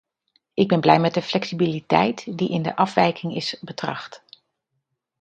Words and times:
Ik 0.53 0.67
ben 0.67 0.79
blij 0.81 0.99
met 0.99 1.13
de 1.13 1.21
flexibiliteit 1.21 2.37
die 2.37 2.49
in 2.49 2.61
de 2.61 2.75
afwijkingen 2.75 3.35
is 3.35 3.57
betracht. 3.59 4.23